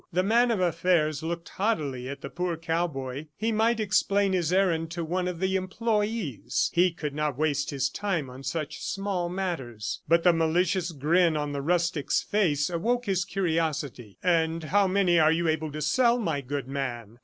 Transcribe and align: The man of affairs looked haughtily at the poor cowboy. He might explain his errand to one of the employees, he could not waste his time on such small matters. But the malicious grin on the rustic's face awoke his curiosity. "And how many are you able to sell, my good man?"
The 0.11 0.23
man 0.23 0.49
of 0.49 0.59
affairs 0.59 1.21
looked 1.21 1.47
haughtily 1.49 2.09
at 2.09 2.21
the 2.21 2.29
poor 2.31 2.57
cowboy. 2.57 3.27
He 3.37 3.51
might 3.51 3.79
explain 3.79 4.33
his 4.33 4.51
errand 4.51 4.89
to 4.93 5.05
one 5.05 5.27
of 5.27 5.39
the 5.39 5.55
employees, 5.55 6.71
he 6.73 6.91
could 6.91 7.13
not 7.13 7.37
waste 7.37 7.69
his 7.69 7.87
time 7.87 8.27
on 8.27 8.41
such 8.41 8.81
small 8.81 9.29
matters. 9.29 10.01
But 10.07 10.23
the 10.23 10.33
malicious 10.33 10.91
grin 10.91 11.37
on 11.37 11.51
the 11.51 11.61
rustic's 11.61 12.19
face 12.23 12.67
awoke 12.67 13.05
his 13.05 13.23
curiosity. 13.25 14.17
"And 14.23 14.63
how 14.63 14.87
many 14.87 15.19
are 15.19 15.31
you 15.31 15.47
able 15.47 15.71
to 15.71 15.83
sell, 15.83 16.17
my 16.17 16.41
good 16.41 16.67
man?" 16.67 17.19